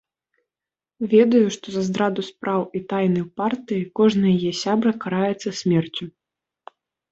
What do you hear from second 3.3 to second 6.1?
партыі кожны яе сябра караецца смерцю.